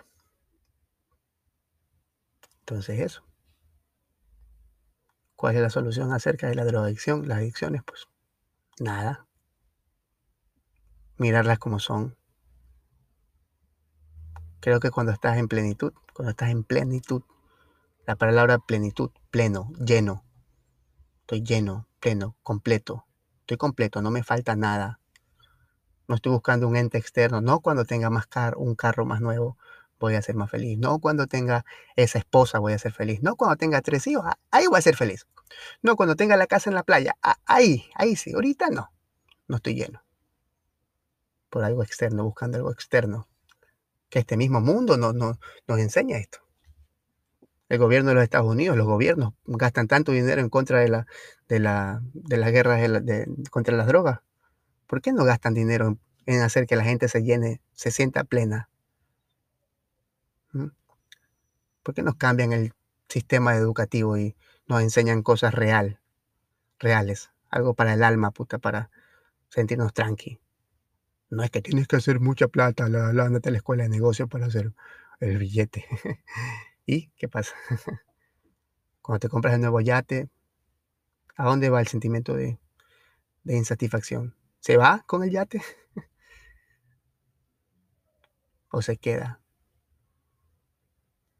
Entonces 2.61 3.01
eso. 3.01 3.23
¿Cuál 5.37 5.57
es 5.57 5.61
la 5.61 5.69
solución 5.69 6.11
acerca 6.11 6.49
de 6.49 6.55
la 6.55 6.65
drogadicción? 6.65 7.29
Las 7.29 7.37
adicciones, 7.37 7.83
pues 7.85 8.07
nada. 8.81 9.27
Mirarlas 11.19 11.59
como 11.59 11.79
son. 11.79 12.17
Creo 14.61 14.81
que 14.81 14.91
cuando 14.91 15.13
estás 15.13 15.39
en 15.39 15.49
plenitud, 15.49 15.93
cuando 16.15 16.31
estás 16.31 16.51
en 16.51 16.65
plenitud, 16.65 17.23
la 18.07 18.17
palabra 18.17 18.59
plenitud, 18.59 19.11
pleno, 19.31 19.73
lleno. 19.79 20.25
Estoy 21.21 21.43
lleno, 21.43 21.89
pleno, 22.01 22.37
completo. 22.43 23.07
Estoy 23.41 23.57
completo, 23.57 24.03
no 24.03 24.11
me 24.11 24.23
falta 24.23 24.57
nada. 24.57 25.01
No 26.09 26.17
estoy 26.17 26.33
buscando 26.33 26.69
un 26.69 26.77
ente 26.77 26.99
externo. 26.99 27.41
No 27.41 27.61
cuando 27.61 27.85
tenga 27.85 28.11
más 28.11 28.27
car 28.27 28.57
un 28.57 28.75
carro 28.75 29.07
más 29.07 29.21
nuevo 29.21 29.57
voy 29.99 30.17
a 30.17 30.23
ser 30.23 30.35
más 30.35 30.51
feliz. 30.51 30.79
No 30.79 30.99
cuando 30.99 31.27
tenga 31.27 31.65
esa 31.97 32.19
esposa 32.19 32.59
voy 32.59 32.73
a 32.73 32.79
ser 32.79 32.93
feliz. 32.93 33.23
No 33.23 33.37
cuando 33.37 33.57
tenga 33.57 33.81
tres 33.81 34.07
hijos, 34.07 34.25
ah, 34.27 34.39
ahí 34.51 34.67
voy 34.67 34.79
a 34.79 34.83
ser 34.83 34.97
feliz. 34.97 35.27
No 35.81 35.97
cuando 35.97 36.17
tenga 36.17 36.37
la 36.37 36.47
casa 36.47 36.71
en 36.71 36.75
la 36.75 36.83
playa, 36.83 37.17
ah, 37.23 37.37
ahí, 37.47 37.89
ahí 37.95 38.17
sí. 38.17 38.33
Ahorita 38.33 38.69
no. 38.71 38.91
No 39.49 39.57
estoy 39.57 39.75
lleno. 39.75 40.03
Por 41.53 41.65
algo 41.65 41.83
externo, 41.83 42.25
buscando 42.25 42.57
algo 42.57 42.73
externo. 42.73 43.29
Que 44.09 44.21
este 44.21 44.39
mismo 44.39 44.63
mundo 44.63 44.97
no, 44.97 45.13
no, 45.13 45.39
nos 45.69 45.79
enseña 45.79 46.17
esto. 46.17 46.39
El 47.69 47.77
gobierno 47.77 48.09
de 48.09 48.15
los 48.15 48.25
Estados 48.25 48.51
Unidos, 48.51 48.75
los 48.75 48.87
gobiernos 48.87 49.35
gastan 49.45 49.87
tanto 49.87 50.13
dinero 50.13 50.41
en 50.41 50.49
contra 50.49 50.81
de, 50.81 50.89
la, 50.89 51.07
de, 51.49 51.59
la, 51.59 52.01
de 52.15 52.39
las 52.39 52.53
guerras 52.53 52.81
contra 53.51 53.77
las 53.77 53.87
drogas 53.87 54.21
¿Por 54.87 55.03
qué 55.03 55.13
no 55.13 55.25
gastan 55.25 55.53
dinero 55.53 55.99
en, 56.25 56.41
hacer 56.41 56.67
que 56.67 56.77
la 56.77 56.85
gente 56.85 57.09
se 57.09 57.23
llene, 57.23 57.61
se 57.75 57.91
sienta 57.91 58.25
plena? 58.25 58.71
¿Mm? 60.53 60.69
¿Por 61.83 61.95
qué 61.95 62.03
nos 62.03 62.17
cambian 62.17 62.55
el 62.55 62.73
sistema 63.11 63.55
educativo 63.57 64.17
y 64.17 64.37
nos 64.69 64.81
enseñan 64.81 65.23
cosas 65.23 65.53
real, 65.53 66.01
reales? 66.79 67.31
Algo 67.51 67.75
para 67.75 67.93
el 67.93 68.05
alma, 68.05 68.31
puta, 68.31 68.59
para 68.59 68.91
sentirnos 69.51 69.93
tranqui. 69.93 70.41
No 71.33 71.43
es 71.43 71.51
que 71.51 71.63
tienes 71.63 71.89
que 71.89 71.97
hacer 71.97 72.21
mucha 72.21 72.47
plata, 72.49 72.91
la, 72.91 73.11
la, 73.15 73.25
andate 73.25 73.49
a 73.49 73.53
la 73.53 73.57
escuela 73.57 73.85
de 73.85 73.89
negocio 73.89 74.29
para 74.29 74.45
hacer 74.45 74.75
el 75.19 75.39
billete. 75.39 75.87
¿Y 76.87 77.09
qué 77.17 77.27
pasa? 77.27 77.55
Cuando 79.01 79.21
te 79.21 79.31
compras 79.31 79.55
el 79.55 79.63
nuevo 79.63 79.81
yate, 79.81 80.29
¿a 81.37 81.47
dónde 81.47 81.71
va 81.71 81.81
el 81.81 81.87
sentimiento 81.87 82.35
de, 82.35 82.59
insatisfacción? 83.47 84.37
¿Se 84.61 84.77
va 84.77 85.05
con 85.07 85.25
el 85.25 85.31
yate? 85.31 85.63
¿O 88.71 88.83
se 88.83 88.99
queda? 88.99 89.41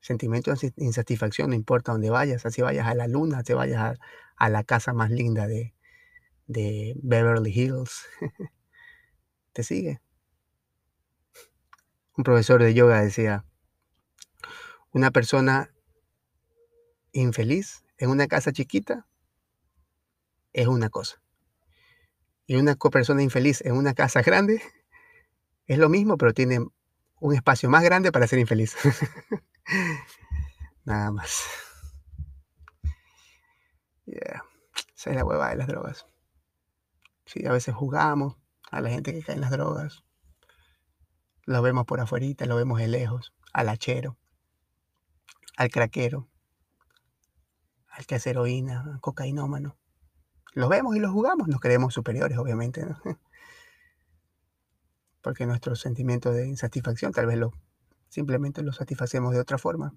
Sentimiento 0.01 0.55
de 0.55 0.73
insatisfacción, 0.79 1.51
no 1.51 1.55
importa 1.55 1.93
dónde 1.93 2.09
vayas, 2.09 2.47
así 2.47 2.63
vayas 2.63 2.87
a 2.87 2.95
la 2.95 3.09
luna, 3.09 3.41
así 3.41 3.53
vayas 3.53 4.01
a, 4.39 4.49
la 4.49 4.65
casa 4.65 4.95
más 4.95 5.11
linda 5.11 5.47
de 5.47 5.75
Beverly 7.03 7.53
Hills. 7.53 8.07
Te 9.53 9.63
sigue. 9.63 10.01
Un 12.17 12.25
profesor 12.25 12.63
de 12.63 12.75
yoga 12.75 13.03
decía, 13.03 13.45
una 14.91 15.11
persona 15.11 15.73
infeliz 17.13 17.85
en 17.99 18.11
una 18.11 18.27
casa 18.27 18.53
chiquita 18.53 19.07
es 20.53 20.67
una 20.67 20.91
cosa. 20.91 21.23
Y 22.47 22.57
una 22.57 22.77
persona 22.77 23.23
infeliz 23.23 23.63
en 23.63 23.77
una 23.77 23.95
casa 23.95 24.23
grande 24.23 24.63
es 25.67 25.79
lo 25.79 25.89
mismo, 25.89 26.19
pero 26.19 26.35
tiene 26.35 26.59
un 27.21 27.35
espacio 27.35 27.71
más 27.71 27.83
grande 27.83 28.13
para 28.13 28.27
ser 28.27 28.39
infeliz. 28.39 28.77
Nada 30.85 31.13
más. 31.13 31.45
Yeah. 34.07 34.45
Esa 34.97 35.11
es 35.11 35.17
la 35.17 35.25
hueva 35.25 35.51
de 35.51 35.57
las 35.57 35.69
drogas. 35.69 36.07
Sí, 37.25 37.47
a 37.47 37.53
veces 37.53 37.75
jugamos 37.75 38.42
a 38.73 38.81
la 38.81 38.91
gente 38.91 39.13
que 39.13 39.23
cae 39.23 39.37
en 39.37 39.43
las 39.43 39.51
drogas. 39.51 40.03
Lo 41.45 41.63
vemos 41.63 41.85
por 41.85 42.01
afuera, 42.01 42.27
lo 42.47 42.57
vemos 42.57 42.79
de 42.79 42.89
lejos, 42.89 43.33
al 43.53 43.69
hachero, 43.69 44.17
al 45.57 45.71
craquero, 45.71 46.29
al 47.89 48.07
que 48.07 48.15
hace 48.15 48.31
heroína, 48.31 48.81
al 48.81 49.01
cocainómano. 49.01 49.77
Los 50.55 50.71
vemos 50.71 50.97
y 50.97 51.01
los 51.01 51.13
jugamos, 51.13 51.49
nos 51.49 51.61
creemos 51.61 51.95
superiores, 51.95 52.39
obviamente, 52.39 52.85
Porque 55.21 55.47
nuestro 55.47 55.77
sentimiento 55.77 56.33
de 56.33 56.49
insatisfacción 56.49 57.13
tal 57.13 57.27
vez 57.27 57.39
lo 57.39 57.53
simplemente 58.09 58.63
lo 58.63 58.73
satisfacemos 58.73 59.33
de 59.33 59.41
otra 59.41 59.57
forma, 59.59 59.95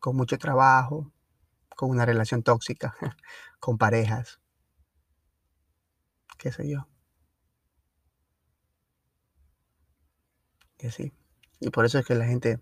con 0.00 0.16
mucho 0.16 0.36
trabajo, 0.38 1.12
con 1.76 1.90
una 1.90 2.04
relación 2.04 2.42
tóxica, 2.42 2.94
con 3.60 3.78
parejas, 3.78 4.40
qué 6.38 6.50
sé 6.52 6.68
yo. 6.68 6.88
Y 10.84 10.88
así. 10.88 11.12
Y 11.60 11.70
por 11.70 11.86
eso 11.86 11.98
es 11.98 12.04
que 12.04 12.14
la 12.14 12.26
gente 12.26 12.60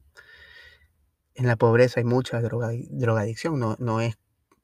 en 1.34 1.46
la 1.48 1.56
pobreza 1.56 1.98
hay 1.98 2.04
mucha 2.04 2.40
droga, 2.40 2.70
drogadicción, 2.90 3.58
no, 3.58 3.74
no, 3.80 4.00
es, 4.00 4.16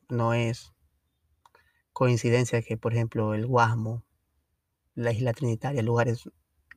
no 0.08 0.32
es 0.32 0.72
coincidencia 1.92 2.62
que, 2.62 2.76
por 2.76 2.92
ejemplo, 2.92 3.34
el 3.34 3.46
Guasmo, 3.46 4.04
la 4.94 5.10
isla 5.10 5.32
Trinitaria, 5.32 5.82
lugares 5.82 6.28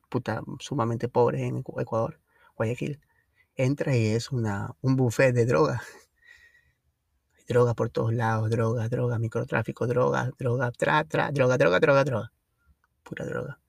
puta, 0.08 0.42
sumamente 0.58 1.08
pobres 1.08 1.42
en 1.42 1.62
Ecuador, 1.78 2.20
Guayaquil, 2.56 3.00
entra 3.54 3.96
y 3.96 4.06
es 4.06 4.32
una, 4.32 4.74
un 4.80 4.96
buffet 4.96 5.32
de 5.32 5.46
droga. 5.46 5.82
Droga 7.46 7.74
por 7.74 7.90
todos 7.90 8.12
lados, 8.12 8.50
droga, 8.50 8.88
droga, 8.88 9.18
microtráfico, 9.18 9.86
droga, 9.86 10.32
droga, 10.36 10.72
tra, 10.72 11.04
tra, 11.04 11.30
droga, 11.30 11.58
droga, 11.58 11.78
droga, 11.78 12.04
droga. 12.04 12.32
Pura 13.04 13.26
droga. 13.26 13.60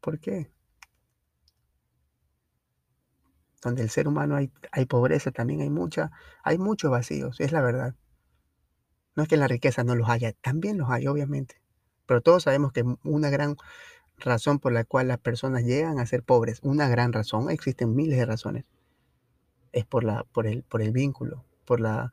¿Por 0.00 0.18
qué? 0.18 0.53
Donde 3.64 3.82
el 3.82 3.88
ser 3.88 4.06
humano 4.06 4.36
hay, 4.36 4.52
hay 4.72 4.84
pobreza, 4.84 5.32
también 5.32 5.62
hay 5.62 5.70
mucha, 5.70 6.12
hay 6.42 6.58
muchos 6.58 6.90
vacíos, 6.90 7.40
es 7.40 7.50
la 7.50 7.62
verdad. 7.62 7.94
No 9.16 9.22
es 9.22 9.28
que 9.28 9.38
la 9.38 9.48
riqueza 9.48 9.84
no 9.84 9.94
los 9.94 10.10
haya, 10.10 10.34
también 10.34 10.76
los 10.76 10.90
hay, 10.90 11.06
obviamente. 11.06 11.62
Pero 12.06 12.20
todos 12.20 12.42
sabemos 12.42 12.72
que 12.72 12.84
una 13.04 13.30
gran 13.30 13.56
razón 14.18 14.58
por 14.58 14.72
la 14.72 14.84
cual 14.84 15.08
las 15.08 15.18
personas 15.18 15.64
llegan 15.64 15.98
a 15.98 16.04
ser 16.04 16.22
pobres, 16.22 16.60
una 16.62 16.88
gran 16.88 17.14
razón, 17.14 17.50
existen 17.50 17.94
miles 17.94 18.18
de 18.18 18.26
razones, 18.26 18.66
es 19.72 19.86
por, 19.86 20.04
la, 20.04 20.24
por, 20.24 20.46
el, 20.46 20.62
por 20.62 20.82
el 20.82 20.92
vínculo, 20.92 21.46
por 21.64 21.80
la, 21.80 22.12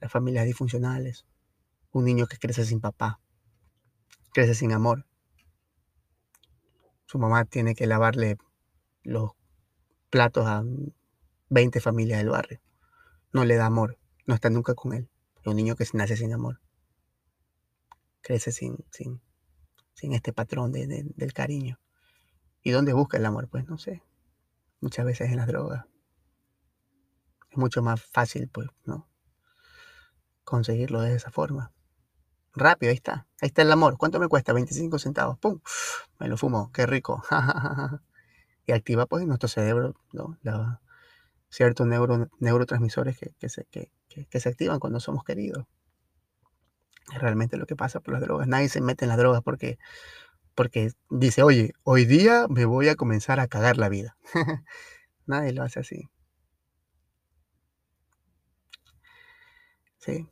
las 0.00 0.12
familias 0.12 0.44
disfuncionales, 0.44 1.24
un 1.92 2.04
niño 2.04 2.26
que 2.26 2.36
crece 2.36 2.66
sin 2.66 2.80
papá, 2.80 3.20
crece 4.34 4.54
sin 4.54 4.72
amor. 4.72 5.06
Su 7.06 7.18
mamá 7.18 7.46
tiene 7.46 7.74
que 7.74 7.86
lavarle 7.86 8.36
los 9.02 9.32
platos 10.14 10.46
a 10.46 10.62
20 11.48 11.80
familias 11.80 12.20
del 12.20 12.28
barrio. 12.28 12.60
No 13.32 13.44
le 13.44 13.56
da 13.56 13.66
amor, 13.66 13.98
no 14.26 14.36
está 14.36 14.48
nunca 14.48 14.76
con 14.76 14.92
él. 14.92 15.08
Un 15.44 15.56
niño 15.56 15.74
que 15.74 15.84
nace 15.92 16.16
sin 16.16 16.32
amor. 16.32 16.60
Crece 18.20 18.52
sin, 18.52 18.76
sin, 18.92 19.20
sin 19.92 20.12
este 20.12 20.32
patrón 20.32 20.70
del 20.70 21.32
cariño. 21.32 21.80
¿Y 22.62 22.70
dónde 22.70 22.92
busca 22.92 23.16
el 23.16 23.26
amor? 23.26 23.48
Pues 23.48 23.66
no 23.66 23.76
sé. 23.76 24.04
Muchas 24.80 25.04
veces 25.04 25.32
en 25.32 25.38
las 25.38 25.48
drogas. 25.48 25.84
Es 27.50 27.58
mucho 27.58 27.82
más 27.82 28.00
fácil, 28.00 28.48
pues, 28.48 28.68
¿no? 28.84 29.08
Conseguirlo 30.44 31.00
de 31.00 31.16
esa 31.16 31.32
forma. 31.32 31.72
Rápido, 32.52 32.90
ahí 32.90 32.96
está. 32.96 33.26
Ahí 33.40 33.48
está 33.48 33.62
el 33.62 33.72
amor. 33.72 33.98
¿Cuánto 33.98 34.20
me 34.20 34.28
cuesta? 34.28 34.52
25 34.52 34.96
centavos. 35.00 35.38
¡Pum! 35.40 35.58
Me 36.20 36.28
lo 36.28 36.36
fumo. 36.36 36.70
Qué 36.70 36.86
rico. 36.86 37.20
y 38.66 38.72
activa, 38.72 39.06
pues, 39.06 39.26
nuestro 39.26 39.48
cerebro, 39.48 39.94
¿no? 40.12 40.38
ciertos 41.50 41.86
neurotransmisores 41.86 43.16
que, 43.16 43.48
se, 43.48 43.64
que 43.66 44.40
se 44.40 44.48
activan 44.48 44.80
cuando 44.80 44.98
somos 44.98 45.22
queridos 45.22 45.66
realmente 47.12 47.56
lo 47.56 47.66
que 47.66 47.76
pasa 47.76 48.00
por 48.00 48.14
las 48.14 48.22
drogas. 48.22 48.48
Nadie 48.48 48.68
se 48.68 48.80
mete 48.80 49.04
en 49.04 49.10
las 49.10 49.18
drogas 49.18 49.42
porque, 49.42 49.78
porque 50.54 50.92
dice, 51.10 51.42
oye, 51.42 51.72
hoy 51.82 52.04
día 52.04 52.46
me 52.48 52.64
voy 52.64 52.88
a 52.88 52.96
comenzar 52.96 53.40
a 53.40 53.48
cagar 53.48 53.76
la 53.76 53.88
vida. 53.88 54.16
Nadie 55.26 55.52
lo 55.52 55.62
hace 55.62 55.80
así. 55.80 56.08
Sí. 59.98 60.28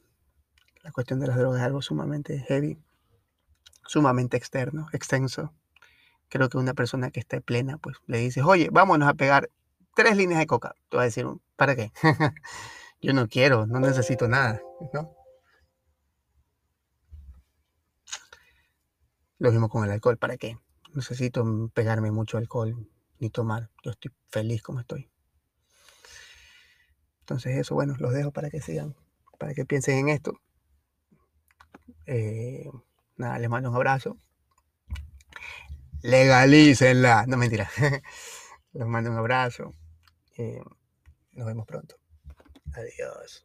La 0.82 0.92
cuestión 0.92 1.20
de 1.20 1.28
las 1.28 1.36
drogas 1.36 1.60
es 1.60 1.66
algo 1.66 1.80
sumamente 1.80 2.40
heavy, 2.40 2.78
sumamente 3.86 4.36
externo, 4.36 4.88
extenso. 4.92 5.54
Creo 6.32 6.48
que 6.48 6.56
una 6.56 6.72
persona 6.72 7.10
que 7.10 7.20
esté 7.20 7.42
plena, 7.42 7.76
pues 7.76 7.98
le 8.06 8.16
dices, 8.16 8.42
oye, 8.42 8.70
vámonos 8.72 9.06
a 9.06 9.12
pegar 9.12 9.50
tres 9.94 10.16
líneas 10.16 10.40
de 10.40 10.46
coca. 10.46 10.74
Tú 10.88 10.96
vas 10.96 11.02
a 11.02 11.04
decir, 11.04 11.26
¿para 11.56 11.76
qué? 11.76 11.92
Yo 13.02 13.12
no 13.12 13.28
quiero, 13.28 13.66
no 13.66 13.80
necesito 13.80 14.26
nada, 14.28 14.62
¿no? 14.94 15.14
Lo 19.40 19.50
mismo 19.50 19.68
con 19.68 19.84
el 19.84 19.90
alcohol, 19.90 20.16
¿para 20.16 20.38
qué? 20.38 20.56
Necesito 20.94 21.44
pegarme 21.74 22.10
mucho 22.10 22.38
alcohol 22.38 22.88
ni 23.18 23.28
tomar. 23.28 23.68
Yo 23.84 23.90
estoy 23.90 24.10
feliz 24.30 24.62
como 24.62 24.80
estoy. 24.80 25.10
Entonces 27.20 27.58
eso, 27.58 27.74
bueno, 27.74 27.94
los 27.98 28.14
dejo 28.14 28.30
para 28.30 28.48
que 28.48 28.62
sigan, 28.62 28.96
para 29.38 29.52
que 29.52 29.66
piensen 29.66 29.98
en 29.98 30.08
esto. 30.08 30.40
Eh, 32.06 32.70
nada, 33.18 33.38
les 33.38 33.50
mando 33.50 33.68
un 33.68 33.76
abrazo. 33.76 34.16
Legalícenla. 36.02 37.24
No, 37.26 37.36
mentira. 37.36 37.68
les 38.72 38.86
mando 38.86 39.10
un 39.10 39.16
abrazo. 39.16 39.74
Eh, 40.36 40.60
nos 41.32 41.46
vemos 41.46 41.66
pronto. 41.66 41.96
Adiós. 42.74 43.44